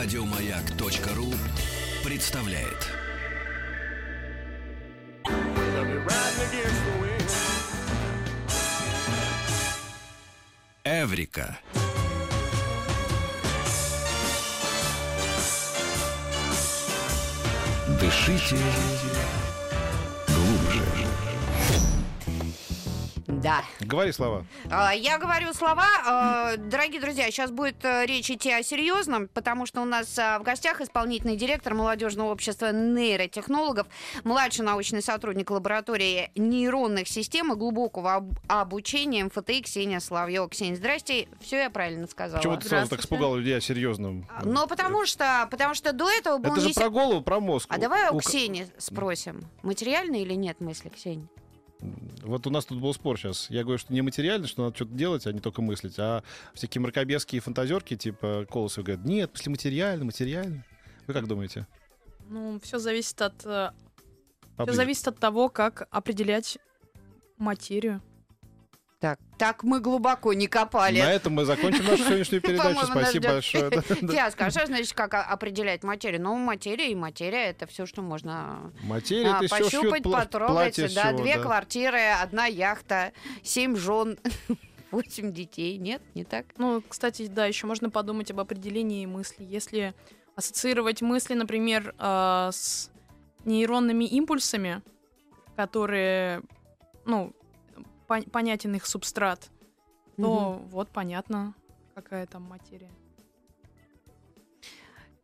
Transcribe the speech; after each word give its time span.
Радиомаяк.ру 0.00 1.34
представляет. 2.04 2.86
Эврика. 10.84 11.58
Дышите 18.00 18.56
Да. 23.42 23.62
Говори 23.80 24.10
слова. 24.12 24.44
А, 24.70 24.92
Я 24.92 25.18
говорю 25.18 25.52
слова. 25.54 25.86
А, 26.06 26.56
Дорогие 26.56 27.00
друзья, 27.00 27.30
сейчас 27.30 27.50
будет 27.50 27.84
э, 27.84 28.04
речь 28.06 28.30
идти 28.30 28.50
о 28.52 28.62
серьезном, 28.62 29.28
потому 29.28 29.64
что 29.66 29.80
у 29.80 29.84
нас 29.84 30.18
а, 30.18 30.38
в 30.38 30.42
гостях 30.42 30.80
исполнительный 30.80 31.36
директор 31.36 31.74
молодежного 31.74 32.32
общества 32.32 32.72
нейротехнологов, 32.72 33.86
младший 34.24 34.64
научный 34.64 35.02
сотрудник 35.02 35.50
лаборатории 35.50 36.30
нейронных 36.34 37.06
систем 37.06 37.52
и 37.52 37.56
глубокого 37.56 38.14
об- 38.16 38.38
обучения 38.48 39.24
МФТИ 39.24 39.62
Ксения 39.62 40.00
Соловьева. 40.00 40.48
Ксения, 40.48 40.76
здрасте. 40.76 41.28
Все 41.40 41.58
я 41.62 41.70
правильно 41.70 42.06
сказала. 42.08 42.42
Чего 42.42 42.56
ты 42.56 42.68
сразу 42.68 42.90
так 42.90 43.00
испугал 43.00 43.36
людей 43.36 43.56
о 43.56 43.60
серьезном? 43.60 44.26
Ну, 44.42 44.66
потому 44.66 45.06
что, 45.06 45.46
потому 45.50 45.74
что 45.74 45.92
до 45.92 46.10
этого 46.10 46.38
был 46.38 46.52
Это 46.52 46.60
же 46.60 46.66
не 46.68 46.72
про 46.74 46.90
голову, 46.90 47.20
про 47.22 47.38
мозг. 47.40 47.68
А 47.70 47.78
давай 47.78 48.10
у 48.10 48.16
У- 48.16 48.18
Ксении 48.18 48.66
спросим, 48.78 49.42
материально 49.62 50.16
или 50.16 50.34
нет 50.34 50.60
мысли, 50.60 50.88
Ксения? 50.88 51.28
Вот 51.80 52.46
у 52.46 52.50
нас 52.50 52.64
тут 52.64 52.80
был 52.80 52.92
спор 52.92 53.18
сейчас. 53.18 53.48
Я 53.50 53.62
говорю, 53.62 53.78
что 53.78 53.92
не 53.92 54.02
материально, 54.02 54.46
что 54.46 54.64
надо 54.64 54.76
что-то 54.76 54.92
делать, 54.92 55.26
а 55.26 55.32
не 55.32 55.40
только 55.40 55.62
мыслить. 55.62 55.98
А 55.98 56.22
всякие 56.54 56.82
мракобесские 56.82 57.40
фантазерки, 57.40 57.96
типа 57.96 58.46
Колосов, 58.50 58.84
говорят, 58.84 59.04
нет, 59.04 59.30
если 59.34 59.50
материально, 59.50 60.04
материально. 60.04 60.64
Вы 61.06 61.14
как 61.14 61.26
думаете? 61.26 61.66
Ну, 62.28 62.60
все 62.60 62.78
зависит 62.78 63.20
от, 63.22 63.46
э, 63.46 63.70
Поближе. 64.56 64.76
зависит 64.76 65.08
от 65.08 65.18
того, 65.18 65.48
как 65.48 65.88
определять 65.90 66.58
материю. 67.38 68.02
Так, 69.00 69.20
так 69.38 69.62
мы 69.62 69.78
глубоко 69.78 70.32
не 70.32 70.48
копали. 70.48 71.00
На 71.00 71.12
этом 71.12 71.34
мы 71.34 71.44
закончим 71.44 71.84
нашу 71.84 72.02
сегодняшнюю 72.02 72.42
передачу. 72.42 72.84
Спасибо 72.84 73.28
большое. 73.28 73.70
Фиаско. 73.70 74.46
А 74.46 74.50
что 74.50 74.66
значит, 74.66 74.92
как 74.92 75.14
определять 75.14 75.84
материю? 75.84 76.20
Ну, 76.20 76.34
материя 76.36 76.90
и 76.90 76.96
материя— 76.96 77.44
это 77.50 77.66
все, 77.66 77.86
что 77.86 78.02
можно 78.02 78.72
Материя, 78.82 79.34
а, 79.34 79.48
пощупать, 79.48 80.02
потрогать. 80.02 80.94
Да, 80.94 81.12
две 81.12 81.38
квартиры, 81.38 82.00
одна 82.20 82.46
яхта, 82.46 83.12
семь 83.44 83.76
жен, 83.76 84.18
восемь 84.90 85.32
детей. 85.32 85.78
Нет, 85.78 86.02
не 86.16 86.24
так? 86.24 86.46
Ну, 86.56 86.82
кстати, 86.88 87.28
да, 87.28 87.46
еще 87.46 87.68
можно 87.68 87.90
подумать 87.90 88.32
об 88.32 88.40
определении 88.40 89.06
мысли. 89.06 89.44
Если 89.44 89.94
ассоциировать 90.34 91.02
мысли, 91.02 91.34
например, 91.34 91.94
э, 91.98 92.50
с 92.52 92.90
нейронными 93.44 94.04
импульсами, 94.04 94.82
которые, 95.54 96.42
ну, 97.04 97.32
понятен 98.08 98.74
их 98.74 98.86
субстрат, 98.86 99.48
то 100.16 100.60
вот 100.70 100.88
понятно, 100.88 101.54
какая 101.94 102.26
там 102.26 102.42
материя. 102.42 102.90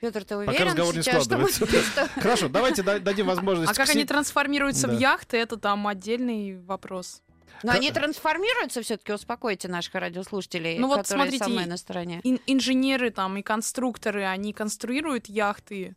Петр, 0.01 0.23
ты 0.25 0.35
Пока 0.37 0.51
уверен 0.51 0.67
разговор 0.67 0.95
не 0.97 1.03
сейчас, 1.03 1.25
что 1.25 1.39
мы- 1.39 1.49
складывается. 1.51 2.07
что- 2.07 2.21
Хорошо, 2.21 2.49
давайте 2.49 2.83
да- 2.83 2.99
дадим 2.99 3.27
возможность. 3.27 3.71
А 3.71 3.75
как 3.75 3.89
они 3.89 4.05
трансформируются 4.05 4.87
в 4.89 4.99
яхты, 4.99 5.39
это 5.39 5.57
там 5.57 5.87
отдельный 5.87 6.61
вопрос. 6.61 7.23
Но 7.63 7.73
они 7.73 7.91
трансформируются 7.91 8.83
все-таки, 8.83 9.13
успокойте 9.15 9.69
наших 9.69 9.95
радиослушателей, 9.95 10.79
Ну 10.79 10.89
вот 10.89 10.99
которые 10.99 11.31
со 11.31 11.37
смотрите, 11.39 11.47
мной 11.51 11.67
на 11.67 11.79
стороне. 11.79 12.21
Ин- 12.23 12.41
инженеры 12.47 13.11
там 13.11 13.39
и 13.39 13.43
конструкторы, 13.43 14.25
они 14.27 14.53
конструируют 14.53 15.27
яхты, 15.29 15.97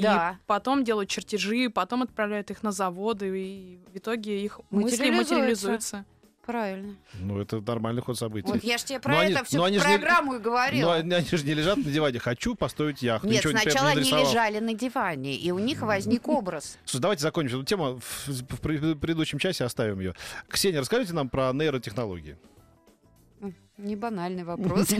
Да. 0.00 0.38
и 0.42 0.46
потом 0.46 0.84
делают 0.84 1.10
чертежи, 1.10 1.68
потом 1.70 2.02
отправляют 2.02 2.50
их 2.50 2.62
на 2.62 2.72
заводы, 2.72 3.28
и 3.38 3.78
в 3.92 3.96
итоге 3.98 4.42
их 4.42 4.60
мысли 4.70 5.10
Материализуются. 5.10 6.04
Правильно. 6.44 6.96
Ну, 7.20 7.40
это 7.40 7.60
нормальный 7.60 8.02
ход 8.02 8.18
событий. 8.18 8.48
Вот 8.50 8.64
я 8.64 8.76
же 8.76 8.84
тебе 8.84 8.98
про 8.98 9.12
Но 9.12 9.18
они- 9.20 9.32
это 9.32 9.44
всю 9.44 9.58
но 9.58 9.64
они 9.64 9.78
же 9.78 9.86
не- 9.86 9.92
программу 9.96 10.32
и 10.34 10.38
Но 10.38 10.42
говорила. 10.42 10.94
они, 10.96 11.14
они 11.14 11.26
же 11.30 11.44
не 11.44 11.54
лежат 11.54 11.76
на 11.76 11.84
диване. 11.84 12.18
Хочу 12.18 12.56
построить 12.56 13.00
яхту. 13.00 13.28
Нет, 13.28 13.44
Ничего 13.44 13.52
сначала 13.60 13.94
не 13.94 14.00
они 14.00 14.10
лежали 14.10 14.58
на 14.58 14.74
диване, 14.74 15.36
и 15.36 15.50
у 15.52 15.60
них 15.60 15.82
возник 15.82 16.26
образ. 16.26 16.78
Слушай, 16.84 17.00
давайте 17.02 17.22
закончим 17.22 17.58
эту 17.58 17.64
тему. 17.64 18.00
В, 18.00 18.28
в 18.28 18.60
пред- 18.60 18.98
предыдущем 18.98 19.38
часе 19.38 19.64
оставим 19.64 20.00
ее. 20.00 20.14
Ксения, 20.48 20.80
расскажите 20.80 21.12
нам 21.12 21.28
про 21.28 21.52
нейротехнологии. 21.52 22.36
Не 23.78 23.96
банальный 23.96 24.44
вопрос. 24.44 24.90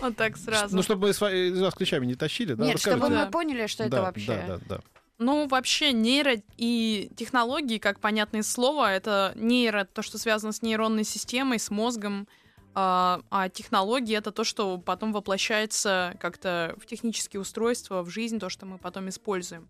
Вот 0.00 0.16
так 0.16 0.36
сразу. 0.36 0.76
Ну, 0.76 0.82
чтобы 0.82 1.08
мы 1.08 1.12
с 1.12 1.20
вами- 1.20 1.48
из 1.50 1.60
вас 1.60 1.74
ключами 1.74 2.06
не 2.06 2.14
тащили, 2.14 2.54
да? 2.54 2.64
Нет, 2.64 2.80
чтобы 2.80 3.08
мы 3.08 3.30
поняли, 3.30 3.66
что 3.66 3.84
это 3.84 4.02
вообще. 4.02 4.44
Да, 4.46 4.46
да, 4.46 4.60
да. 4.68 4.80
Ну, 5.18 5.46
вообще, 5.48 5.92
нейро 5.92 6.40
и 6.56 7.10
технологии, 7.14 7.76
как 7.78 8.00
понятное 8.00 8.42
слово, 8.42 8.90
это 8.92 9.32
нейро, 9.34 9.84
то, 9.84 10.00
что 10.00 10.16
связано 10.16 10.52
с 10.52 10.62
нейронной 10.62 11.04
системой, 11.04 11.58
с 11.58 11.70
мозгом, 11.70 12.26
а, 12.74 13.20
а 13.30 13.50
технологии 13.50 14.16
это 14.16 14.30
то, 14.32 14.44
что 14.44 14.78
потом 14.78 15.12
воплощается 15.12 16.16
как-то 16.20 16.74
в 16.78 16.86
технические 16.86 17.40
устройства, 17.40 18.02
в 18.02 18.08
жизнь, 18.08 18.38
то, 18.38 18.48
что 18.48 18.64
мы 18.64 18.78
потом 18.78 19.10
используем. 19.10 19.68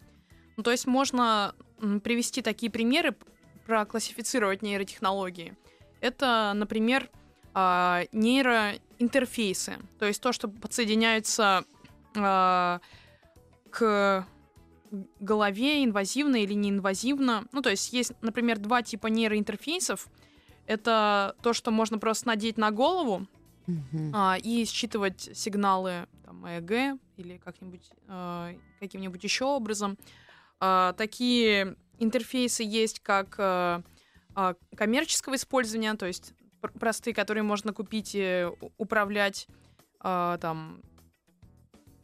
Ну, 0.57 0.63
то 0.63 0.71
есть 0.71 0.87
можно 0.87 1.55
привести 2.05 2.43
такие 2.43 2.71
примеры, 2.71 3.17
проклассифицировать 3.67 4.63
нейротехнологии. 4.63 5.57
Это, 6.01 6.53
например, 6.55 7.11
а, 7.55 8.05
нейроинтерфейсы, 8.13 9.77
то 9.99 10.07
есть 10.07 10.23
то, 10.23 10.33
что 10.33 10.49
подсоединяется 10.49 11.65
а, 12.17 12.81
к 13.71 14.27
голове 15.21 15.85
инвазивно 15.85 16.37
или 16.37 16.55
неинвазивно. 16.55 17.45
Ну, 17.53 17.63
то 17.63 17.71
есть 17.71 17.93
есть, 17.93 18.13
например, 18.23 18.59
два 18.59 18.83
типа 18.83 19.07
нейроинтерфейсов. 19.07 20.09
Это 20.67 21.37
то, 21.43 21.53
что 21.53 21.71
можно 21.71 21.99
просто 21.99 22.29
надеть 22.29 22.57
на 22.57 22.71
голову 22.71 23.27
Мгм. 23.67 24.13
а, 24.15 24.37
и 24.43 24.65
считывать 24.65 25.31
сигналы 25.37 26.07
там, 26.25 26.47
ЭЭГ 26.47 26.99
или 27.17 27.39
как-нибудь 27.39 27.91
э, 28.09 28.55
каким-нибудь 28.79 29.23
еще 29.23 29.45
образом. 29.45 29.99
А, 30.59 30.93
такие 30.95 31.77
интерфейсы 31.99 32.63
есть 32.63 33.01
как 33.01 33.35
э, 33.39 33.83
а, 34.41 34.55
коммерческого 34.75 35.35
использования, 35.35 35.95
то 35.97 36.07
есть 36.07 36.33
пр- 36.63 36.73
простые, 36.73 37.13
которые 37.13 37.43
можно 37.43 37.75
купить 37.75 38.13
и 38.15 38.49
управлять 38.79 39.47
а, 40.01 40.39
там, 40.39 40.81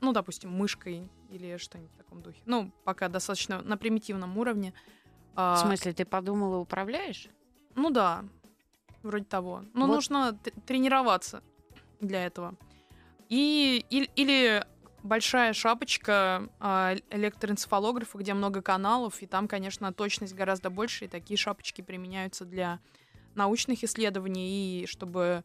ну, 0.03 0.13
допустим, 0.13 0.51
мышкой 0.51 1.09
или 1.31 1.57
что-нибудь 1.57 1.93
в 1.93 1.97
таком 1.97 2.21
духе. 2.21 2.39
Ну, 2.45 2.71
пока 2.85 3.09
достаточно 3.09 3.63
на 3.63 3.79
примитивном 3.79 4.37
уровне. 4.37 4.75
В 5.33 5.37
А, 5.37 5.57
смысле, 5.57 5.95
ты 5.95 6.05
подумала, 6.05 6.59
управляешь? 6.59 7.29
ну 7.75 7.89
да, 7.89 8.23
вроде 9.03 9.25
того. 9.25 9.65
Но 9.73 9.87
Вот. 9.87 9.95
нужно 9.95 10.39
тренироваться 10.67 11.43
для 12.01 12.27
этого. 12.27 12.55
И, 13.31 13.83
или, 13.89 14.11
или 14.15 14.67
большая 15.07 15.53
шапочка 15.53 16.49
а, 16.61 16.95
электроэнцефалографа, 17.11 18.19
где 18.19 18.35
много 18.35 18.61
каналов, 18.61 19.23
и 19.23 19.27
там, 19.27 19.49
конечно, 19.49 19.93
точность 19.93 20.35
гораздо 20.35 20.69
больше, 20.69 21.07
и 21.07 21.09
такие 21.09 21.39
шапочки 21.39 21.81
применяются 21.81 22.45
для 22.45 22.81
научных 23.35 23.85
исследований, 23.85 24.83
и 24.83 24.87
чтобы 24.87 25.45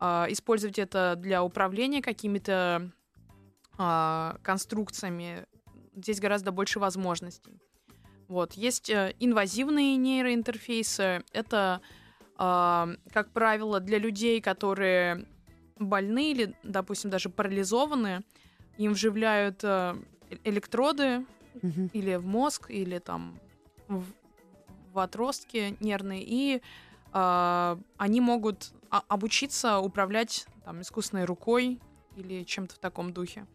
а, 0.00 0.26
использовать 0.28 0.78
это 0.78 1.14
для 1.16 1.44
управления 1.44 2.02
какими-то 2.02 2.90
а, 3.78 4.38
конструкциями, 4.42 5.46
здесь 5.94 6.20
гораздо 6.20 6.50
больше 6.50 6.80
возможностей. 6.80 7.60
Вот. 8.28 8.54
Есть 8.54 8.88
э, 8.88 9.14
инвазивные 9.20 9.96
нейроинтерфейсы. 9.96 11.22
Это, 11.32 11.82
как 12.38 13.30
правило, 13.34 13.78
для 13.78 13.98
людей, 13.98 14.40
которые 14.40 15.26
больны 15.78 16.30
или, 16.30 16.54
допустим, 16.62 17.10
даже 17.10 17.28
парализованы. 17.28 18.22
Им 18.78 18.92
вживляют 18.92 19.62
э, 19.62 19.94
э- 20.30 20.36
электроды 20.44 21.24
Мгм. 21.60 21.90
или 21.92 22.14
в 22.16 22.26
мозг, 22.26 22.70
или 22.70 22.98
там 22.98 23.38
в, 23.88 24.04
в 24.92 24.98
отростки 24.98 25.76
нервные, 25.80 26.22
и 26.24 26.62
а, 27.12 27.78
они 27.98 28.20
могут 28.20 28.72
а- 28.90 29.04
обучиться 29.08 29.78
управлять 29.78 30.46
там, 30.64 30.80
искусственной 30.80 31.24
рукой 31.24 31.78
или 32.16 32.42
чем-то 32.44 32.74
в 32.74 32.78
таком 32.78 33.12
духе. 33.12 33.46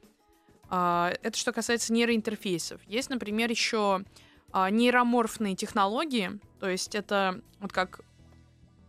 А, 0.70 1.12
это 1.24 1.38
что 1.38 1.52
касается 1.54 1.92
нейроинтерфейсов. 1.92 2.82
Есть, 2.84 3.10
например, 3.10 3.50
еще 3.50 4.04
а, 4.52 4.70
нейроморфные 4.70 5.56
технологии, 5.56 6.40
то 6.60 6.70
есть 6.70 6.94
это 6.96 7.42
вот 7.60 7.74
как 7.74 8.02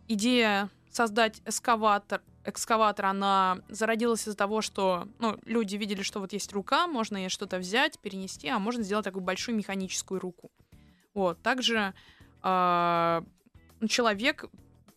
идея 0.07 0.69
создать 0.91 1.41
эскаватор, 1.45 2.21
экскаватор, 2.49 3.05
она 3.05 3.59
зародилась 3.69 4.21
из-за 4.21 4.35
того, 4.35 4.61
что 4.61 5.07
ну, 5.19 5.37
люди 5.45 5.75
видели, 5.75 6.01
что 6.01 6.19
вот 6.19 6.33
есть 6.33 6.51
рука, 6.53 6.87
можно 6.87 7.17
ей 7.17 7.29
что-то 7.29 7.57
взять, 7.57 7.99
перенести, 7.99 8.47
а 8.47 8.59
можно 8.59 8.83
сделать 8.83 9.05
такую 9.05 9.23
большую 9.23 9.55
механическую 9.55 10.19
руку. 10.19 10.51
Вот. 11.13 11.41
Также 11.41 11.93
а, 12.41 13.23
человек 13.87 14.45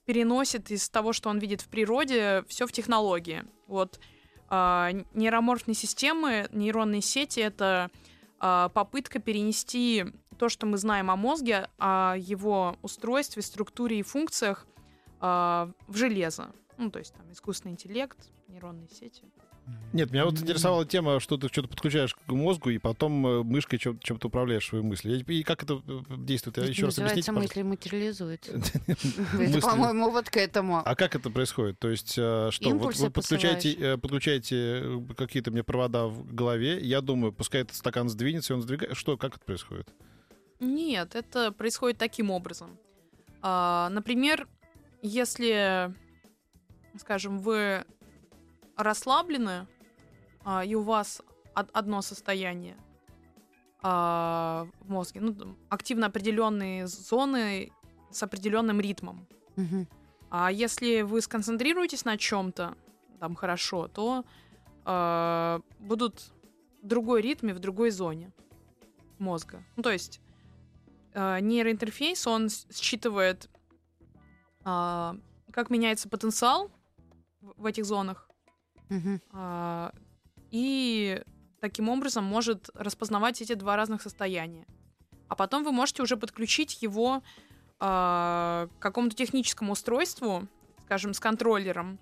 переносит 0.04 0.70
из 0.70 0.88
того, 0.88 1.12
что 1.12 1.31
он 1.31 1.38
видит 1.38 1.60
в 1.60 1.69
природе, 1.69 2.44
все 2.49 2.66
в 2.66 2.72
технологии. 2.72 3.44
Вот 3.66 4.00
а, 4.48 4.90
нейроморфные 5.14 5.75
системы, 5.75 6.48
нейронные 6.52 7.00
сети— 7.00 7.40
это 7.40 7.90
а, 8.38 8.69
попытка 8.69 9.19
перенести 9.19 10.06
то, 10.38 10.48
что 10.48 10.66
мы 10.66 10.76
знаем 10.76 11.10
о 11.10 11.16
мозге, 11.16 11.69
о 11.78 12.16
его 12.16 12.76
устройстве, 12.82 13.43
структуре 13.43 14.00
и 14.00 14.02
функциях 14.02 14.66
а, 15.20 15.70
в 15.87 15.96
железо. 15.96 16.50
Ну, 16.78 16.90
то 16.90 16.98
есть 16.98 17.14
там 17.14 17.30
искусственный 17.32 17.72
интеллект, 17.72 18.19
нейронные 18.48 18.88
сети. 18.88 19.24
Нет, 19.92 20.10
меня 20.10 20.24
вот 20.24 20.40
интересовала 20.40 20.84
тема, 20.84 21.20
что 21.20 21.36
ты 21.36 21.46
что-то 21.48 21.69
подключаешь 21.69 22.14
к 22.14 22.32
мозгу, 22.32 22.70
и 22.70 22.78
потом 22.78 23.24
э, 23.26 23.42
мышкой 23.44 23.78
чем- 23.78 23.98
чем-то 24.00 24.26
управляешь 24.26 24.66
свои 24.66 24.80
мысли. 24.82 25.22
И 25.28 25.42
как 25.44 25.62
это 25.62 25.80
э, 25.86 26.00
действует? 26.16 26.58
Это 26.58 26.66
Еще 26.66 26.86
раз 26.86 26.98
объясните, 26.98 27.30
мысли 27.30 27.62
материализуются. 27.62 28.52
Это, 29.38 29.60
по-моему, 29.60 30.10
вот 30.10 30.30
к 30.30 30.36
этому. 30.36 30.82
А 30.84 30.96
как 30.96 31.14
это 31.14 31.30
происходит? 31.30 31.78
То 31.78 31.90
есть 31.90 32.14
э, 32.19 32.48
что? 32.50 32.70
Вот 32.70 32.96
вы 32.96 33.10
подключаете, 33.10 33.96
подключаете 33.98 35.00
какие-то 35.16 35.50
мне 35.52 35.62
провода 35.62 36.06
в 36.06 36.34
голове, 36.34 36.80
я 36.80 37.00
думаю, 37.00 37.32
пускай 37.32 37.60
этот 37.60 37.76
стакан 37.76 38.08
сдвинется, 38.08 38.54
и 38.54 38.56
он 38.56 38.62
сдвигает. 38.62 38.96
Что, 38.96 39.16
как 39.16 39.36
это 39.36 39.44
происходит? 39.44 39.88
Нет, 40.58 41.14
это 41.14 41.52
происходит 41.52 41.98
таким 41.98 42.30
образом. 42.30 42.78
А, 43.42 43.88
например, 43.90 44.48
если, 45.02 45.92
скажем, 46.98 47.38
вы 47.38 47.84
расслаблены, 48.76 49.66
а, 50.44 50.64
и 50.64 50.74
у 50.74 50.82
вас 50.82 51.22
од- 51.54 51.70
одно 51.72 52.02
состояние 52.02 52.76
а, 53.82 54.66
в 54.80 54.90
мозге, 54.90 55.20
ну, 55.20 55.56
активно 55.68 56.06
определенные 56.06 56.86
зоны 56.86 57.72
с 58.10 58.22
определенным 58.22 58.80
ритмом. 58.80 59.26
Мгм. 59.56 59.88
А 60.30 60.50
если 60.50 61.02
вы 61.02 61.20
сконцентрируетесь 61.20 62.04
на 62.04 62.16
чем-то 62.16 62.74
там 63.20 63.34
хорошо, 63.34 63.88
то 63.88 64.24
э, 64.84 65.60
будут 65.78 66.32
другой 66.82 67.22
ритм 67.22 67.48
и 67.48 67.52
в 67.52 67.58
другой 67.58 67.90
зоне 67.90 68.32
мозга. 69.18 69.62
Ну, 69.76 69.82
то 69.82 69.90
есть 69.90 70.20
э, 71.14 71.40
нейроинтерфейс, 71.40 72.26
он 72.26 72.48
считывает, 72.48 73.48
а, 74.64 75.16
как 75.52 75.70
меняется 75.70 76.08
потенциал 76.08 76.70
в 77.42 77.66
этих 77.66 77.84
зонах, 77.84 78.28
Мгм. 78.88 79.20
а, 79.32 79.92
и 80.50 81.22
таким 81.60 81.88
образом 81.88 82.24
может 82.24 82.70
распознавать 82.74 83.40
эти 83.42 83.54
два 83.54 83.76
разных 83.76 84.02
состояния. 84.02 84.66
А 85.28 85.34
потом 85.34 85.64
вы 85.64 85.72
можете 85.72 86.02
уже 86.02 86.16
подключить 86.16 86.82
его 86.82 87.22
а, 87.80 88.68
к 88.78 88.82
какому-то 88.82 89.16
техническому 89.16 89.72
устройству, 89.72 90.46
скажем, 90.84 91.14
с 91.14 91.20
контроллером, 91.20 91.98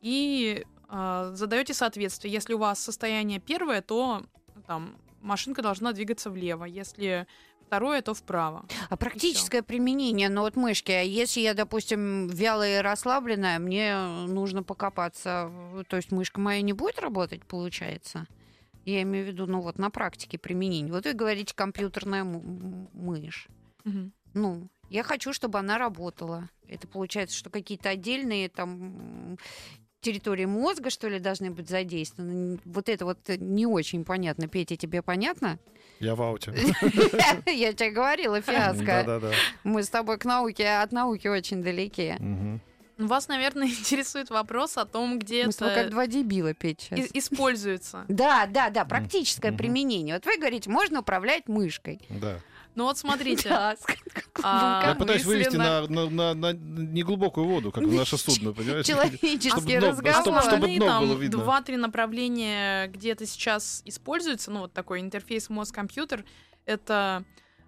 и 0.00 0.64
а, 0.88 1.32
задаете 1.34 1.74
соответствие. 1.74 2.32
Если 2.32 2.54
у 2.54 2.58
вас 2.58 2.80
состояние 2.80 3.38
первое, 3.38 3.82
то 3.82 4.24
там 4.66 4.96
машинка 5.20 5.62
должна 5.62 5.92
двигаться 5.92 6.30
влево. 6.30 6.64
Если 6.64 7.26
второе, 7.70 8.02
то 8.02 8.14
вправо. 8.14 8.66
А 8.88 8.96
практическое 8.96 9.62
применение, 9.62 10.28
ну 10.28 10.40
вот 10.40 10.56
мышки, 10.56 10.90
а 10.90 11.02
если 11.02 11.40
я, 11.40 11.54
допустим, 11.54 12.26
вялая 12.26 12.80
и 12.80 12.82
расслабленная, 12.82 13.60
мне 13.60 13.96
нужно 14.26 14.64
покопаться, 14.64 15.52
то 15.86 15.96
есть 15.96 16.10
мышка 16.10 16.40
моя 16.40 16.62
не 16.62 16.72
будет 16.72 16.98
работать, 16.98 17.46
получается? 17.46 18.26
Я 18.84 19.02
имею 19.02 19.24
в 19.24 19.28
виду, 19.28 19.46
ну 19.46 19.60
вот 19.60 19.78
на 19.78 19.88
практике 19.90 20.36
применения. 20.36 20.90
Вот 20.90 21.04
вы 21.04 21.12
говорите 21.12 21.54
компьютерная 21.54 22.24
мышь. 22.24 23.46
Мгм. 23.84 24.12
Ну, 24.34 24.68
я 24.88 25.04
хочу, 25.04 25.32
чтобы 25.32 25.60
она 25.60 25.78
работала. 25.78 26.48
Это 26.66 26.88
получается, 26.88 27.36
что 27.36 27.50
какие-то 27.50 27.90
отдельные 27.90 28.48
там 28.48 29.38
территории 30.00 30.46
мозга, 30.46 30.90
что 30.90 31.08
ли, 31.08 31.18
должны 31.18 31.50
быть 31.50 31.68
задействованы. 31.68 32.58
Вот 32.64 32.88
это 32.88 33.04
вот 33.04 33.18
не 33.28 33.66
очень 33.66 34.04
понятно. 34.04 34.48
Петя, 34.48 34.76
тебе 34.76 35.02
понятно? 35.02 35.58
Я 35.98 36.14
в 36.14 36.22
ауте. 36.22 36.52
Я 37.46 37.72
тебе 37.74 37.90
говорила, 37.90 38.40
фиаско. 38.40 39.04
Да-да-да. 39.06 39.32
Мы 39.64 39.82
с 39.82 39.88
тобой 39.90 40.18
к 40.18 40.24
науке, 40.24 40.66
от 40.68 40.92
науки 40.92 41.28
очень 41.28 41.62
далеки. 41.62 42.14
Вас, 42.96 43.28
наверное, 43.28 43.66
интересует 43.68 44.30
вопрос 44.30 44.76
о 44.76 44.84
том, 44.84 45.18
где 45.18 45.46
Мы 45.46 45.52
тобой 45.52 45.74
как 45.74 45.82
это 45.84 45.90
два 45.90 46.06
дебила, 46.06 46.52
Петь, 46.54 46.80
сейчас. 46.82 46.98
и- 46.98 47.18
используется. 47.18 48.04
Да, 48.08 48.46
да, 48.46 48.68
да, 48.70 48.84
практическое 48.84 49.52
применение. 49.52 50.14
Вот 50.16 50.26
вы 50.26 50.36
говорите, 50.38 50.68
можно 50.70 51.00
управлять 51.00 51.48
мышкой. 51.48 52.00
Да. 52.10 52.38
Ну 52.74 52.84
вот 52.84 52.96
смотрите, 52.98 53.48
Да, 53.48 53.74
А, 54.42 54.82
Я 54.90 54.94
пытаюсь 54.94 55.24
вывести 55.24 55.56
на, 55.56 55.86
на, 55.88 56.08
на, 56.08 56.34
на 56.34 56.52
неглубокую 56.52 57.46
воду, 57.46 57.72
как 57.72 57.84
наше 57.84 58.16
судно, 58.16 58.52
понимаешь? 58.52 58.86
Человеческий 58.86 59.48
Чтобы 59.50 59.66
дно- 59.66 59.88
разговор. 59.88 60.20
чтобы- 60.22 60.22
чтобы 60.22 60.38
Основные 60.38 60.76
дно 60.78 60.86
там 60.86 61.02
было 61.08 61.16
видно. 61.18 61.38
два-три 61.42 61.76
направления, 61.76 62.86
где 62.88 63.10
это 63.12 63.26
сейчас 63.26 63.82
используется, 63.84 64.50
ну 64.50 64.60
вот 64.60 64.72
такой 64.72 65.00
интерфейс 65.00 65.50
мозг-компьютер, 65.50 66.24
это, 66.64 67.24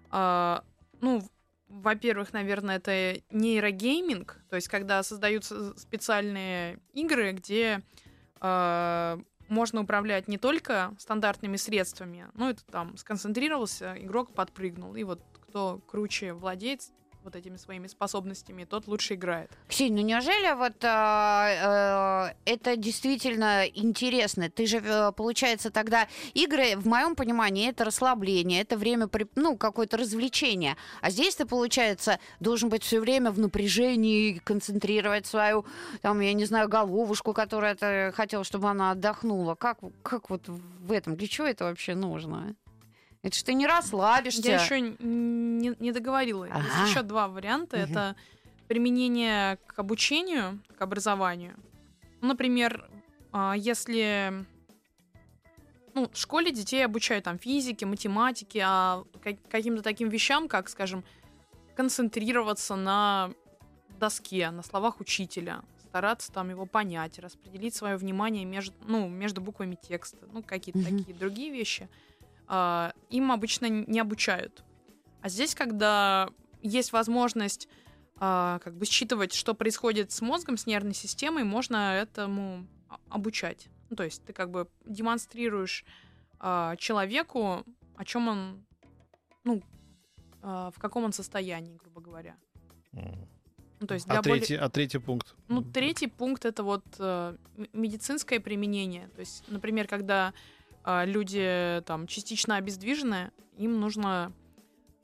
а, 0.09 0.63
ну, 1.01 1.21
во-первых, 1.67 2.33
наверное, 2.33 2.77
это 2.77 3.19
нейрогейминг, 3.31 4.41
то 4.49 4.55
есть 4.55 4.67
когда 4.67 5.03
создаются 5.03 5.77
специальные 5.77 6.79
игры, 6.93 7.33
где 7.33 7.81
а, 8.39 9.19
можно 9.53 9.81
управлять 9.81 10.27
не 10.27 10.37
только 10.37 10.93
стандартными 10.97 11.55
средствами, 11.57 12.27
ну 12.33 12.49
это 12.49 12.65
там 12.65 12.97
сконцентрировался, 12.97 13.95
игрок 13.97 14.33
подпрыгнул, 14.33 14.95
и 14.95 15.03
вот 15.03 15.21
кто 15.47 15.79
круче 15.87 16.33
владеет 16.33 16.81
вот 17.23 17.35
этими 17.35 17.57
своими 17.57 17.87
способностями, 17.87 18.65
тот 18.65 18.87
лучше 18.87 19.15
играет. 19.15 19.51
Ксения, 19.67 20.01
ну 20.01 20.07
неужели 20.07 20.53
вот 20.55 20.73
а, 20.83 22.31
э, 22.45 22.51
это 22.51 22.75
действительно 22.75 23.65
интересно? 23.65 24.49
Ты 24.49 24.65
же, 24.65 24.77
э, 24.77 25.11
получается, 25.11 25.71
тогда 25.71 26.07
игры, 26.33 26.75
в 26.77 26.87
моем 26.87 27.15
понимании, 27.15 27.69
это 27.69 27.85
расслабление, 27.85 28.61
это 28.61 28.77
время, 28.77 29.09
ну, 29.35 29.57
какое-то 29.57 29.97
развлечение. 29.97 30.75
А 31.01 31.09
здесь 31.09 31.35
ты, 31.35 31.45
получается, 31.45 32.19
должен 32.39 32.69
быть 32.69 32.83
все 32.83 32.99
время 32.99 33.31
в 33.31 33.39
напряжении, 33.39 34.39
концентрировать 34.43 35.25
свою, 35.25 35.65
там, 36.01 36.19
я 36.19 36.33
не 36.33 36.45
знаю, 36.45 36.69
головушку, 36.69 37.33
которая 37.33 37.75
ты 37.75 38.11
хотел, 38.15 38.43
чтобы 38.43 38.69
она 38.69 38.91
отдохнула. 38.91 39.55
Как, 39.55 39.79
как 40.01 40.29
вот 40.29 40.47
в 40.47 40.91
этом? 40.91 41.15
Для 41.15 41.27
чего 41.27 41.47
это 41.47 41.65
вообще 41.65 41.95
нужно? 41.95 42.55
Это 43.23 43.37
ж 43.37 43.43
ты 43.43 43.53
не 43.53 43.65
расслабишься. 43.65 44.41
Я 44.47 44.61
еще 44.61 44.81
не, 44.81 45.75
не 45.79 45.91
договорила. 45.93 46.45
Ага. 46.51 46.59
Есть 46.61 46.91
еще 46.91 47.03
два 47.03 47.29
варианта. 47.29 47.77
Мгм. 47.77 47.91
Это 47.91 48.15
применение 48.67 49.57
к 49.65 49.79
обучению, 49.79 50.59
к 50.77 50.81
образованию. 50.81 51.55
Ну, 52.21 52.27
например, 52.29 52.89
а, 53.31 53.53
если 53.57 54.45
ну, 55.93 56.09
в 56.11 56.17
школе 56.17 56.51
детей 56.51 56.83
обучают 56.83 57.23
там 57.25 57.39
физике, 57.39 57.85
математике, 57.85 58.61
а 58.65 59.03
ка- 59.23 59.37
каким-то 59.49 59.81
таким 59.83 60.09
вещам, 60.09 60.47
как, 60.49 60.67
скажем, 60.67 61.03
концентрироваться 61.75 62.75
на 62.75 63.31
доске, 63.99 64.49
на 64.51 64.63
словах 64.63 64.99
учителя, 64.99 65.61
стараться 65.87 66.31
там 66.31 66.49
его 66.49 66.65
понять, 66.65 67.19
распределить 67.19 67.75
свое 67.75 67.95
внимание 67.95 68.43
между, 68.43 68.73
ну, 68.85 69.07
между 69.07 69.39
буквами 69.39 69.77
текста, 69.81 70.17
ну, 70.33 70.41
какие-то 70.43 70.79
Мгм. 70.79 70.97
такие 70.99 71.15
другие 71.17 71.51
вещи, 71.51 71.87
им 72.49 73.31
обычно 73.31 73.67
не 73.69 73.99
обучают. 73.99 74.63
А 75.21 75.29
здесь, 75.29 75.55
когда 75.55 76.29
есть 76.61 76.91
возможность 76.93 77.67
а, 78.17 78.59
как 78.59 78.75
бы 78.77 78.85
считывать, 78.85 79.33
что 79.33 79.53
происходит 79.53 80.11
с 80.11 80.21
мозгом, 80.21 80.57
с 80.57 80.65
нервной 80.65 80.93
системой, 80.93 81.43
можно 81.43 81.95
этому 81.95 82.67
а- 82.89 82.97
обучать. 83.09 83.67
Ну, 83.89 83.95
то 83.95 84.03
есть 84.03 84.23
ты 84.23 84.33
как 84.33 84.49
бы 84.51 84.67
демонстрируешь 84.85 85.83
а, 86.39 86.75
человеку, 86.77 87.63
о 87.95 88.05
чем 88.05 88.27
он, 88.27 88.65
ну, 89.43 89.61
а, 90.41 90.71
в 90.71 90.79
каком 90.79 91.03
он 91.05 91.13
состоянии, 91.13 91.75
грубо 91.75 92.01
говоря. 92.01 92.35
Ну, 93.79 93.87
то 93.87 93.95
есть 93.95 94.05
А 94.07 94.13
для 94.13 94.21
более- 94.21 94.37
третий, 94.39 94.55
а 94.55 94.69
третий 94.69 94.99
пункт? 94.99 95.35
ну, 95.49 95.61
третий 95.61 96.07
пункт 96.07 96.45
это 96.45 96.63
вот 96.63 96.85
э, 96.99 97.35
медицинское 97.73 98.39
применение. 98.39 99.09
То 99.09 99.19
есть, 99.19 99.43
например, 99.49 99.87
когда 99.87 100.33
люди 100.85 101.81
там 101.85 102.07
частично 102.07 102.57
обездвижены, 102.57 103.31
им 103.57 103.79
нужно, 103.79 104.33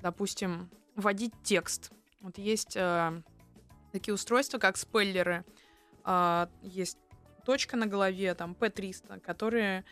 допустим, 0.01 0.69
вводить 0.95 1.33
текст. 1.43 1.91
Вот 2.21 2.37
есть 2.37 2.75
э, 2.75 3.21
такие 3.91 4.13
устройства, 4.13 4.57
как 4.57 4.77
спеллеры. 4.77 5.45
А, 6.03 6.49
есть 6.61 6.97
точка 7.45 7.77
на 7.77 7.85
голове, 7.87 8.33
там 8.35 8.53
P300, 8.59 9.19
которые 9.19 9.85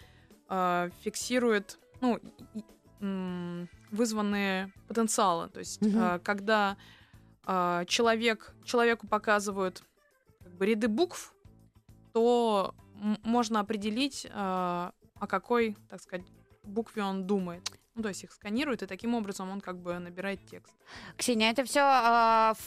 э, 0.49 0.89
фиксируют, 1.01 1.77
ну, 1.99 2.17
и- 2.53 2.63
м, 3.01 3.69
вызванные 3.91 4.71
потенциалы. 4.87 5.49
То 5.49 5.59
есть, 5.59 5.81
Мгм. 5.81 5.99
э, 5.99 6.19
когда 6.19 6.77
э, 7.45 7.85
человек, 7.87 8.53
человеку 8.65 9.07
показывают 9.07 9.83
как 10.43 10.53
бы 10.57 10.65
ряды 10.65 10.87
букв, 10.87 11.33
то 12.13 12.75
можно 13.23 13.59
определить, 13.59 14.27
э, 14.29 14.91
о 15.19 15.27
какой, 15.27 15.77
так 15.89 16.01
сказать, 16.01 16.25
букве 16.63 17.03
он 17.03 17.25
думает. 17.25 17.61
Ну, 17.97 18.03
то 18.03 18.09
есть 18.09 18.23
их 18.23 18.31
сканирует, 18.31 18.83
и 18.83 18.85
таким 18.85 19.15
образом 19.15 19.49
он 19.49 19.59
как 19.59 19.79
бы 19.79 19.97
набирает 19.97 20.39
текст. 20.45 20.75
Ксения, 21.17 21.49
это 21.49 21.63
все 21.63 21.81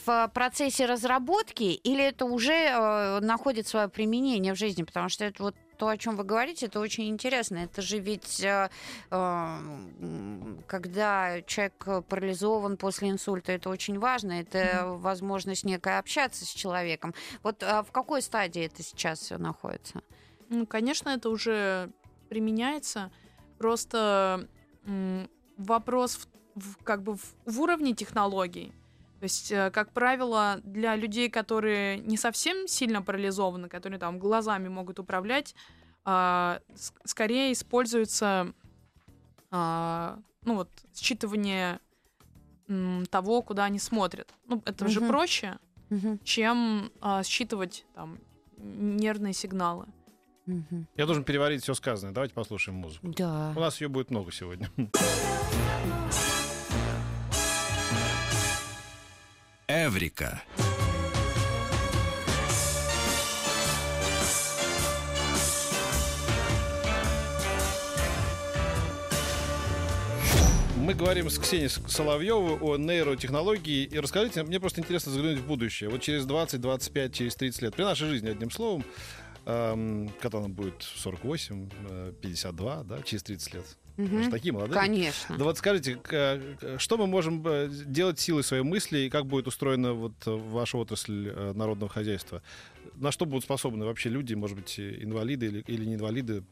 в 0.05 0.29
процессе 0.35 0.87
разработки 0.87 1.63
или 1.63 2.03
это 2.03 2.25
уже 2.25 2.53
э, 2.53 3.21
находит 3.21 3.69
свое 3.69 3.89
применение 3.89 4.55
в 4.55 4.59
жизни? 4.59 4.83
Потому 4.83 5.09
что 5.09 5.25
это 5.25 5.45
вот 5.45 5.55
то, 5.79 5.87
о 5.87 5.97
чем 5.97 6.17
вы 6.17 6.25
говорите, 6.25 6.67
это 6.67 6.81
очень 6.81 7.09
интересно. 7.09 7.59
Это 7.59 7.81
же 7.81 8.01
ведь 8.01 8.41
э, 8.43 8.71
э, 9.13 9.57
когда 10.67 11.43
человек 11.43 12.07
парализован 12.09 12.77
после 12.77 13.11
инсульта, 13.11 13.53
это 13.53 13.71
очень 13.71 14.01
важно. 14.01 14.33
Это 14.33 14.59
mm-hmm. 14.59 14.99
возможность 14.99 15.65
некая 15.65 16.01
общаться 16.01 16.45
с 16.45 16.49
человеком. 16.49 17.15
Вот 17.45 17.63
а 17.63 17.85
в 17.85 17.93
какой 17.93 18.21
стадии 18.21 18.65
это 18.65 18.83
сейчас 18.83 19.21
все 19.21 19.39
находится? 19.39 20.03
Ну, 20.49 20.67
конечно, 20.67 21.11
это 21.11 21.31
уже 21.31 21.93
применяется. 22.31 23.11
Просто 23.59 24.49
вопрос 25.59 26.17
в, 26.55 26.61
в, 26.61 26.77
как 26.83 27.03
бы 27.03 27.17
в, 27.17 27.35
в 27.45 27.61
уровне 27.61 27.93
технологий. 27.93 28.73
То 29.19 29.25
есть, 29.25 29.53
э, 29.53 29.71
как 29.71 29.93
правило, 29.93 30.61
для 30.65 30.97
людей, 30.97 31.29
которые 31.29 31.99
не 31.99 32.17
совсем 32.17 32.67
сильно 32.67 33.03
парализованы, 33.03 33.69
которые 33.69 33.99
там 33.99 34.19
глазами 34.19 34.69
могут 34.69 34.99
управлять, 34.99 35.55
а, 36.07 36.61
скорее 37.05 37.53
используется 37.53 38.55
а, 39.51 40.19
ну 40.45 40.55
вот 40.55 40.71
считывание 40.95 41.81
того, 43.11 43.43
куда 43.43 43.65
они 43.65 43.79
смотрят. 43.79 44.33
Ну, 44.47 44.63
это 44.65 44.85
угу. 44.85 44.93
же 44.93 45.01
проще, 45.01 45.59
угу. 45.91 46.19
чем 46.23 46.93
а, 47.01 47.23
считывать 47.23 47.85
там 47.95 48.19
нервные 48.57 49.33
сигналы. 49.33 49.87
Угу. 50.51 50.87
Я 50.97 51.07
должен 51.07 51.25
переварить 51.25 51.63
все 51.63 51.75
сказанное. 51.75 52.13
Давайте 52.13 52.35
послушаем 52.35 52.79
музыку. 52.79 53.13
Да. 53.17 53.53
У 53.57 53.61
нас 53.61 53.81
ее 53.81 53.89
будет 53.89 54.11
много 54.11 54.33
сегодня. 54.33 54.71
Эврика. 59.69 60.43
Мы 70.91 70.95
говорим 70.95 71.31
с 71.31 71.39
Ксенией 71.39 71.69
Соловьевой 71.69 72.59
о 72.59 72.77
нейротехнологии. 72.77 73.85
И 73.85 73.99
расскажите, 74.01 74.43
мне 74.43 74.59
просто 74.59 74.81
интересно 74.81 75.13
заглянуть 75.13 75.39
в 75.39 75.47
будущее. 75.47 75.89
Вот 75.89 76.01
через 76.01 76.27
20, 76.27 76.61
25, 76.61 77.15
через 77.15 77.37
30 77.37 77.63
лет, 77.63 77.77
при 77.77 77.85
нашей 77.85 78.09
жизни, 78.09 78.31
одним 78.31 78.51
словом, 78.51 78.85
когда 79.45 80.41
нам 80.41 80.53
будет 80.53 80.83
48, 80.83 81.69
52, 82.21 82.81
э, 82.81 82.85
да, 82.85 83.03
через 83.03 83.23
30 83.23 83.55
лет. 83.55 83.65
Угу. 84.01 84.31
такие 84.31 84.53
молодые. 84.53 84.79
Конечно. 84.79 85.37
Да 85.37 85.45
вот 85.45 85.59
скажите, 85.59 85.99
что 86.79 86.97
мы 86.97 87.07
можем 87.07 87.47
э, 87.47 87.69
делать 87.71 88.19
силой 88.19 88.43
своей 88.43 88.63
мысли, 88.63 89.01
и 89.01 89.11
как 89.11 89.27
будет 89.27 89.47
устроена 89.47 89.93
вот 89.93 90.15
э, 90.27 90.31
ваша 90.31 90.79
отрасль 90.79 91.29
э, 91.29 91.53
народного 91.55 91.91
хозяйства? 91.91 92.43
На 92.95 93.13
что 93.13 93.27
будут 93.27 93.45
способны 93.45 93.85
вообще 93.85 94.09
люди, 94.09 94.35
может 94.35 94.57
быть, 94.57 94.79
инвалиды 94.79 95.47
или, 95.47 95.65
или 95.67 95.85
не 95.85 95.95
инвалиды, 95.95 96.45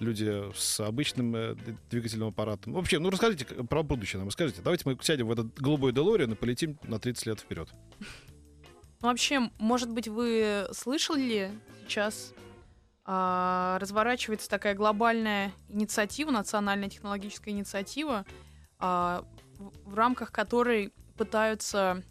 люди 0.00 0.44
с 0.54 0.80
обычным 0.80 1.56
двигательным 1.90 2.28
аппаратом? 2.28 2.72
Вообще, 2.72 2.98
ну 2.98 3.10
расскажите 3.10 3.44
про 3.44 3.82
будущее 3.82 4.18
нам, 4.18 4.28
расскажите. 4.28 4.60
Давайте 4.62 4.84
мы 4.86 4.98
сядем 5.00 5.28
в 5.28 5.32
этот 5.32 5.54
голубой 5.58 5.92
Делориан 5.92 6.32
и 6.32 6.34
полетим 6.34 6.78
на 6.84 6.98
30 6.98 7.26
лет 7.26 7.40
вперед. 7.40 7.68
Ну, 9.04 9.10
вообще, 9.10 9.50
может 9.58 9.90
быть, 9.90 10.08
вы 10.08 10.66
слышали 10.72 11.52
сейчас 11.82 12.32
а, 13.04 13.76
разворачивается 13.78 14.48
такая 14.48 14.74
глобальная 14.74 15.52
инициатива, 15.68 16.30
национальная 16.30 16.88
технологическая 16.88 17.50
инициатива, 17.50 18.24
а, 18.78 19.26
в, 19.58 19.90
в 19.90 19.94
рамках 19.94 20.32
которой 20.32 20.94
пытаются, 21.18 22.02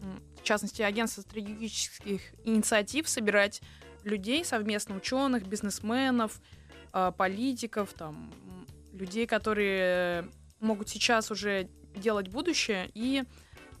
в 0.00 0.42
частности, 0.42 0.82
агентство 0.82 1.20
стратегических 1.20 2.20
инициатив 2.44 3.08
собирать 3.08 3.62
людей 4.02 4.44
совместно, 4.44 4.96
ученых, 4.96 5.46
бизнесменов, 5.46 6.40
а, 6.92 7.12
политиков, 7.12 7.92
там, 7.92 8.34
людей, 8.92 9.28
которые 9.28 10.28
могут 10.58 10.88
сейчас 10.88 11.30
уже 11.30 11.68
делать 11.94 12.26
будущее, 12.26 12.90
и 12.94 13.22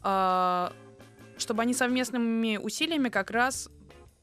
а, 0.04 0.72
чтобы 1.36 1.62
они 1.62 1.74
совместными 1.74 2.56
усилиями 2.56 3.08
как 3.08 3.30
раз 3.30 3.68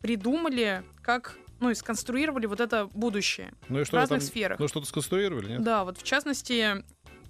придумали, 0.01 0.83
как 1.01 1.37
ну, 1.59 1.69
и 1.69 1.75
сконструировали 1.75 2.45
вот 2.45 2.61
это 2.61 2.87
будущее 2.93 3.51
ну, 3.67 3.81
и 3.81 3.83
что 3.83 3.97
в 3.97 3.99
разных 3.99 4.19
там, 4.19 4.27
сферах. 4.27 4.59
Ну, 4.59 4.67
что-то 4.67 4.87
сконструировали, 4.87 5.53
нет? 5.53 5.61
Да, 5.61 5.83
вот 5.83 5.97
в 5.97 6.03
частности, 6.03 6.83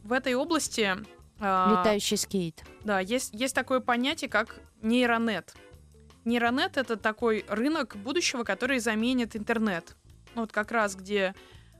в 0.03 0.13
этой 0.13 0.35
области... 0.35 0.97
А, 1.39 1.79
Летающий 1.79 2.17
скейт. 2.17 2.63
Да, 2.83 2.99
есть, 2.99 3.33
есть 3.33 3.55
такое 3.55 3.79
понятие, 3.79 4.29
как 4.29 4.59
нейронет. 4.81 5.55
Нейронет— 6.25 6.77
это 6.77 6.95
такой 6.95 7.45
рынок 7.47 7.95
будущего, 7.95 8.43
который 8.43 8.79
заменит 8.79 9.35
интернет. 9.35 9.95
Ну, 10.35 10.41
вот 10.41 10.51
как 10.51 10.71
раз 10.71 10.95
где 10.95 11.33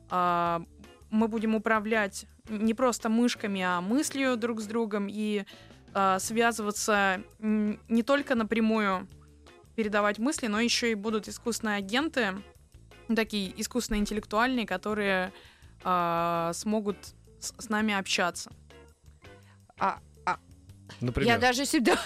а, 0.09 0.63
мы 1.11 1.27
будем 1.27 1.55
управлять 1.55 2.25
не 2.49 2.73
просто 2.73 3.09
мышками, 3.09 3.61
а 3.61 3.81
мыслью 3.81 4.37
друг 4.37 4.59
с 4.61 4.65
другом 4.65 5.07
и 5.09 5.43
а, 5.93 6.19
связываться 6.19 7.23
не 7.39 8.03
только 8.03 8.35
напрямую 8.35 9.07
передавать 9.75 10.19
мысли, 10.19 10.47
но 10.47 10.59
еще 10.59 10.91
и 10.91 10.95
будут 10.95 11.27
искусственные 11.27 11.77
агенты, 11.77 12.41
такие 13.15 13.53
искусственные 13.59 14.01
интеллектуальные, 14.01 14.67
которые 14.67 15.31
э, 15.83 16.51
смогут 16.53 16.97
с, 17.39 17.53
с 17.57 17.69
нами 17.69 17.93
общаться. 17.93 18.51
А, 19.79 19.99
Например? 21.01 21.33
Я 21.33 21.37
даже 21.39 21.65
всегда... 21.65 21.97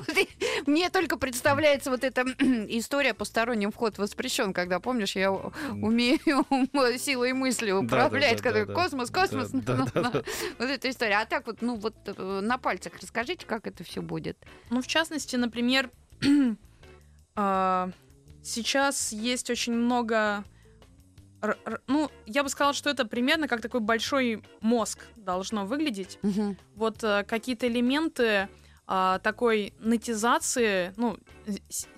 Мне 0.66 0.90
только 0.90 1.16
представляется 1.16 1.90
вот 1.90 2.04
эта 2.04 2.22
история 2.68 3.14
«Посторонним 3.14 3.70
вход 3.70 3.98
воспрещен», 3.98 4.52
когда, 4.52 4.80
помнишь, 4.80 5.16
я 5.16 5.32
умею 5.32 6.18
силой 6.98 7.32
мысли 7.32 7.70
управлять, 7.70 8.40
когда 8.40 8.66
космос, 8.66 9.10
космос. 9.10 9.50
Вот 9.52 10.70
эта 10.70 10.90
история. 10.90 11.18
А 11.18 11.26
так 11.26 11.46
вот, 11.46 11.62
ну 11.62 11.76
вот 11.76 11.94
э, 12.06 12.40
на 12.42 12.58
пальцах 12.58 12.92
расскажите, 13.00 13.46
как 13.46 13.66
это 13.66 13.84
все 13.84 14.02
будет. 14.02 14.38
Ну, 14.70 14.82
в 14.82 14.86
частности, 14.86 15.36
например, 15.36 15.90
а, 17.36 17.90
сейчас 18.42 19.12
есть 19.12 19.50
очень 19.50 19.74
много 19.74 20.44
ну, 21.86 22.10
я 22.26 22.42
бы 22.42 22.48
сказала, 22.48 22.74
что 22.74 22.90
это 22.90 23.04
примерно 23.04 23.48
как 23.48 23.60
такой 23.60 23.80
большой 23.80 24.42
мозг 24.60 25.04
должно 25.16 25.66
выглядеть. 25.66 26.18
Угу. 26.22 26.56
Вот 26.76 27.04
э, 27.04 27.24
какие-то 27.24 27.66
элементы 27.68 28.48
э, 28.88 29.18
такой 29.22 29.74
нетизации, 29.80 30.92
ну, 30.96 31.18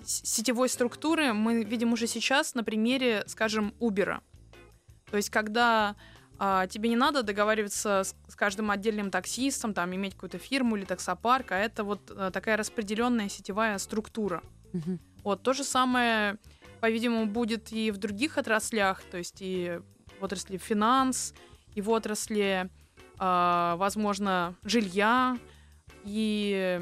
сетевой 0.03 0.69
структуры 0.69 1.33
мы 1.33 1.63
видим 1.63 1.93
уже 1.93 2.07
сейчас 2.07 2.55
на 2.55 2.63
примере, 2.63 3.23
скажем, 3.27 3.73
Uber. 3.79 4.19
То 5.09 5.17
есть, 5.17 5.29
когда 5.29 5.95
э, 6.39 6.67
тебе 6.69 6.89
не 6.89 6.95
надо 6.95 7.23
договариваться 7.23 8.03
с, 8.03 8.15
с 8.27 8.35
каждым 8.35 8.71
отдельным 8.71 9.11
таксистом, 9.11 9.73
там, 9.73 9.95
иметь 9.95 10.13
какую-то 10.13 10.37
фирму 10.37 10.75
или 10.75 10.85
таксопарк, 10.85 11.51
а 11.51 11.57
это 11.57 11.83
вот 11.83 12.11
э, 12.11 12.31
такая 12.33 12.57
распределенная 12.57 13.29
сетевая 13.29 13.77
структура. 13.77 14.43
Угу. 14.73 14.99
Вот 15.23 15.43
то 15.43 15.53
же 15.53 15.63
самое, 15.63 16.37
по-видимому, 16.79 17.25
будет 17.27 17.71
и 17.71 17.91
в 17.91 17.97
других 17.97 18.37
отраслях, 18.37 19.01
то 19.03 19.17
есть 19.17 19.37
и 19.39 19.79
в 20.19 20.23
отрасли 20.23 20.57
финанс, 20.57 21.33
и 21.75 21.81
в 21.81 21.89
отрасли, 21.89 22.69
э, 23.19 23.75
возможно, 23.77 24.55
жилья, 24.63 25.37
и, 26.03 26.81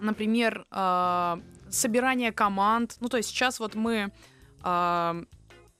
например, 0.00 0.66
э, 0.70 1.36
собирание 1.68 2.32
команд. 2.32 2.96
Ну, 3.00 3.08
то 3.08 3.16
есть 3.16 3.28
сейчас 3.28 3.60
вот 3.60 3.74
мы 3.74 4.12
э, 4.64 5.24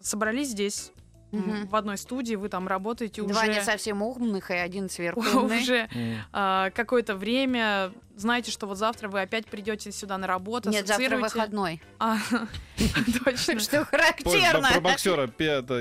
собрались 0.01 0.49
здесь 0.49 0.93
угу. 1.33 1.67
в 1.69 1.77
одной 1.77 1.99
студии, 1.99 2.35
вы 2.35 2.49
там 2.49 2.69
работаете 2.69 3.23
Два 3.23 3.43
уже... 3.43 3.53
не 3.53 3.63
совсем 3.63 4.03
умных 4.03 4.51
и 4.51 4.55
один 4.55 4.89
сверху 4.91 5.21
Уже 5.21 5.89
а, 6.33 6.71
какое-то 6.71 7.17
время. 7.17 7.93
Знаете, 8.17 8.51
что 8.51 8.67
вот 8.67 8.79
завтра 8.79 9.09
вы 9.09 9.21
опять 9.21 9.47
придете 9.47 9.93
сюда 9.93 10.17
на 10.17 10.27
работу, 10.27 10.71
Нет, 10.71 10.87
завтра 10.87 11.19
выходной. 11.19 11.83
А, 11.99 12.17
точно. 13.25 13.59
Что 13.61 13.85
характерно. 13.85 14.71
Про 14.73 14.81
боксера, 14.81 15.27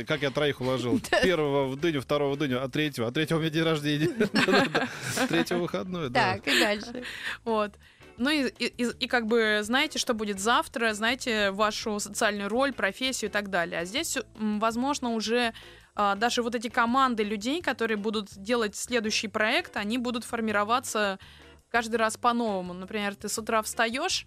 как 0.04 0.22
я 0.22 0.32
троих 0.32 0.60
уложил. 0.60 1.00
Первого 1.24 1.68
в 1.68 1.78
дыню, 1.78 2.02
второго 2.02 2.34
в 2.34 2.38
дыню, 2.38 2.62
а 2.62 2.68
третьего. 2.68 3.08
А 3.08 3.12
третьего 3.12 3.38
у 3.38 3.42
меня 3.42 3.52
день 3.52 3.64
рождения. 3.64 4.08
Третьего 5.30 5.60
выходной, 5.60 6.10
да. 6.10 6.34
Так, 6.34 6.48
и 6.48 6.60
дальше. 6.60 7.04
Вот. 7.46 7.72
Ну 8.18 8.30
и, 8.30 8.48
и, 8.48 8.68
и, 8.68 9.08
как 9.08 9.28
бы 9.28 9.60
знаете, 9.64 9.98
что 9.98 10.14
будет 10.14 10.40
завтра, 10.42 10.94
знаете 10.94 11.52
вашу 11.52 12.02
социальную 12.02 12.50
роль, 12.50 12.74
профессию 12.74 13.30
и 13.30 13.32
так 13.32 13.50
далее. 13.50 13.80
А 13.80 13.86
здесь, 13.86 14.18
возможно, 14.36 15.12
уже 15.12 15.54
а, 15.96 16.16
даже 16.16 16.42
вот 16.42 16.54
эти 16.56 16.68
команды 16.68 17.24
людей, 17.24 17.62
которые 17.62 17.98
будут 17.98 18.38
делать 18.38 18.76
следующий 18.76 19.30
проект, 19.30 19.78
они 19.78 19.98
будут 19.98 20.26
формироваться 20.26 21.18
каждый 21.76 21.98
раз 21.98 22.16
по-новому. 22.16 22.74
Например, 22.74 23.16
ты 23.16 23.28
с 23.28 23.38
утра 23.38 23.62
встаешь 23.62 24.26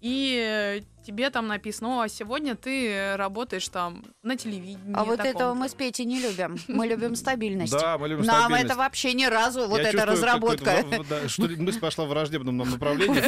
и 0.00 0.82
тебе 1.04 1.30
там 1.30 1.46
написано, 1.46 2.02
а 2.02 2.08
сегодня 2.08 2.54
ты 2.54 3.16
работаешь 3.16 3.68
там 3.68 4.04
на 4.22 4.36
телевидении. 4.36 4.94
А 4.94 5.04
вот 5.04 5.16
таком-то». 5.16 5.38
этого 5.38 5.54
мы 5.54 5.68
с 5.68 5.74
Петей 5.74 6.04
не 6.04 6.20
любим. 6.20 6.56
Мы 6.68 6.86
любим 6.86 7.16
стабильность. 7.16 7.72
Да, 7.72 7.98
мы 7.98 8.08
любим 8.08 8.24
Нам 8.24 8.44
стабильность. 8.44 8.66
это 8.66 8.76
вообще 8.76 9.12
ни 9.14 9.24
разу, 9.24 9.66
вот 9.66 9.80
эта 9.80 10.04
разработка. 10.04 10.84
что 11.28 11.48
мысль 11.48 11.80
пошла 11.80 12.04
в 12.04 12.08
враждебном 12.08 12.56
нам 12.56 12.70
направлении, 12.70 13.22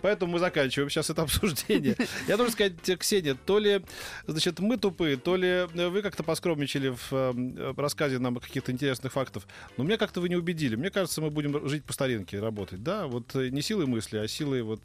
поэтому, 0.00 0.32
мы 0.32 0.38
заканчиваем 0.38 0.90
сейчас 0.90 1.10
это 1.10 1.22
обсуждение. 1.22 1.96
Я 2.26 2.36
должен 2.36 2.52
сказать, 2.52 2.88
э, 2.88 2.96
Ксения, 2.96 3.34
то 3.34 3.58
ли 3.58 3.82
значит, 4.26 4.58
мы 4.60 4.76
тупые, 4.76 5.16
то 5.16 5.36
ли 5.36 5.48
э, 5.48 5.88
вы 5.88 6.02
как-то 6.02 6.22
поскромничали 6.22 6.88
в 6.88 7.12
э, 7.12 7.74
рассказе 7.76 8.18
нам 8.18 8.36
каких-то 8.36 8.72
интересных 8.72 9.12
фактов, 9.12 9.46
но 9.76 9.84
меня 9.84 9.96
как-то 9.96 10.20
вы 10.20 10.28
не 10.28 10.36
убедили. 10.36 10.76
Мне 10.76 10.90
кажется, 10.90 11.20
мы 11.20 11.30
будем 11.30 11.68
жить 11.68 11.84
по 11.84 11.92
старинке, 11.92 12.40
работать. 12.40 12.82
Да, 12.82 13.06
вот 13.06 13.34
э, 13.34 13.48
не 13.50 13.62
силой 13.62 13.86
мысли, 13.86 14.18
а 14.18 14.26
силой 14.26 14.62
вот 14.62 14.82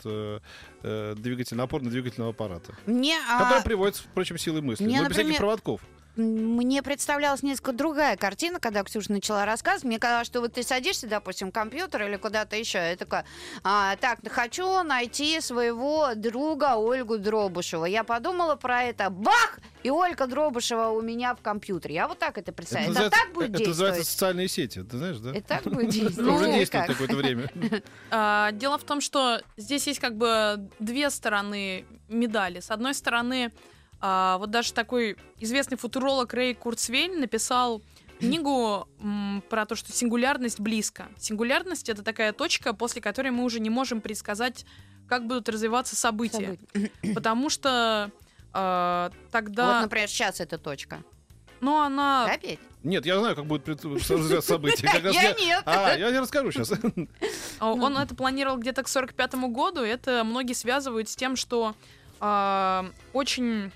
двигателя, 1.17 1.63
опорно-двигательного 1.63 2.29
аппарата. 2.31 2.73
Мне, 2.85 3.17
а, 3.29 3.43
Который 3.43 3.63
приводится, 3.63 4.03
впрочем, 4.03 4.37
силой 4.37 4.61
мысли. 4.61 4.83
мне, 4.85 5.01
но 5.01 5.07
без 5.07 5.13
всяких 5.15 5.29
например, 5.33 5.39
проводков. 5.39 5.81
Мне 6.19 6.83
представлялась 6.83 7.43
несколько 7.43 7.71
другая 7.73 8.17
картина, 8.17 8.59
когда 8.59 8.83
Ксюша 8.83 9.11
начала 9.11 9.45
рассказ. 9.45 9.83
Мне 9.83 9.99
казалось, 9.99 10.27
что 10.27 10.41
вот 10.41 10.53
ты 10.53 10.63
садишься, 10.63 11.07
допустим, 11.07 11.49
в 11.49 11.53
компьютер 11.53 12.03
или 12.03 12.17
куда-то 12.17 12.55
еще, 12.55 12.93
и 12.93 12.95
такая, 12.95 13.25
а, 13.63 13.95
так, 13.95 14.19
хочу 14.29 14.83
найти 14.83 15.39
своего 15.41 16.09
друга 16.15 16.75
Ольгу 16.75 17.17
Дробышева. 17.17 17.85
Я 17.85 18.03
подумала 18.03 18.55
про 18.55 18.83
это, 18.83 19.09
бах! 19.09 19.59
И 19.83 19.89
Ольга 19.89 20.27
Дробышева 20.27 20.89
у 20.89 21.01
меня 21.01 21.33
в 21.35 21.41
компьютере. 21.41 21.95
Я 21.95 22.07
вот 22.07 22.19
так 22.19 22.37
это 22.37 22.51
представляю. 22.51 22.91
Это, 22.91 23.01
называется- 23.03 23.25
так 23.25 23.33
будет 23.33 23.55
это 23.61 23.69
называется 23.69 23.99
действовать? 23.99 24.07
социальные 24.07 24.47
сети, 24.49 24.83
ты 24.83 24.97
знаешь, 24.97 25.17
да? 25.19 25.29
Это 25.31 25.47
так 25.47 25.63
будет 25.63 25.89
действовать? 25.89 26.17
Это 26.29 26.31
уже 26.35 26.51
действует 26.51 26.85
как? 26.85 26.87
какое-то 26.87 27.15
время. 27.15 27.49
А, 28.11 28.51
Дело 28.51 28.77
в 28.77 28.83
том, 28.83 28.99
что 29.01 29.41
здесь 29.57 29.87
есть 29.87 29.99
как 29.99 30.15
бы 30.17 30.67
две 30.79 31.09
стороны 31.09 31.85
медали. 32.09 32.59
С 32.59 32.71
одной 32.71 32.93
стороны, 32.93 33.51
а, 34.01 34.37
вот 34.37 34.51
даже 34.51 34.73
такой 34.73 35.17
известный 35.39 35.77
футуролог 35.77 36.33
Рэй 36.33 36.53
Курцвейн 36.53 37.19
написал 37.19 37.81
книгу 38.19 38.87
м, 39.01 39.43
про 39.49 39.65
то, 39.65 39.75
что 39.75 39.91
сингулярность 39.91 40.59
близко. 40.59 41.07
Сингулярность— 41.17 41.89
это 41.89 42.03
такая 42.03 42.33
точка, 42.33 42.73
после 42.73 43.01
которой 43.01 43.31
мы 43.31 43.43
уже 43.43 43.59
не 43.59 43.69
можем 43.69 44.01
предсказать, 44.01 44.65
как 45.07 45.25
будут 45.25 45.49
развиваться 45.49 45.95
события. 45.95 46.57
События. 46.73 47.13
Потому 47.15 47.49
что 47.49 48.11
а, 48.53 49.11
тогда... 49.31 49.75
Вот, 49.75 49.81
например, 49.83 50.07
сейчас 50.07 50.39
эта 50.39 50.57
точка. 50.57 51.03
ну, 51.61 51.79
она... 51.81 52.25
Да, 52.27 52.37
Петь? 52.37 52.59
Нет, 52.83 53.05
я 53.05 53.19
знаю, 53.19 53.35
как 53.35 53.45
будет 53.45 53.67
развиваться 53.67 54.57
раз 54.57 55.15
Я 55.15 55.33
нет. 55.33 55.63
А, 55.65 55.95
я 55.97 56.11
не 56.11 56.19
расскажу 56.19 56.51
сейчас. 56.51 56.71
Он 57.59 57.97
это 57.97 58.15
планировал 58.15 58.57
где-то 58.57 58.83
к 58.83 58.87
45 58.87 59.35
году. 59.49 59.81
Это 59.81 60.23
многие 60.23 60.53
связывают 60.53 61.09
с 61.09 61.15
тем, 61.15 61.35
что 61.35 61.75
а, 62.19 62.89
очень 63.13 63.71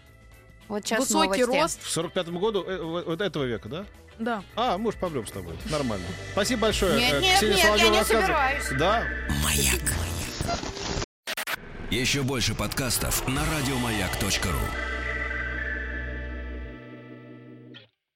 Вот 0.68 0.86
сейчас 0.86 1.00
высокий 1.02 1.42
новости. 1.46 1.62
рост. 1.62 1.82
В 1.84 1.98
45-м 1.98 2.40
году 2.40 2.64
э, 2.64 2.82
вот 2.82 3.06
вот 3.06 3.22
этого 3.22 3.44
века, 3.44 3.70
да? 3.70 3.86
Да. 4.20 4.44
А, 4.56 4.78
мы 4.78 4.90
уж 4.90 4.96
побрем 4.96 5.26
с 5.26 5.32
тобой. 5.32 5.56
Нормально. 5.70 6.06
Спасибо 6.34 6.62
большое. 6.64 6.98
Нет, 7.00 7.14
э, 7.14 7.22
нет, 7.22 7.38
Ксения 7.38 7.56
нет, 7.56 7.64
я 7.64 7.68
Соловьева 7.68 7.92
не 7.92 7.98
рассказывала. 8.00 8.28
собираюсь. 8.62 8.70
Да, 8.80 9.04
Еще 11.90 12.22
больше 12.24 12.56
подкастов 12.56 13.28
на 13.28 13.42
радиомаяк.ру. 13.46 14.93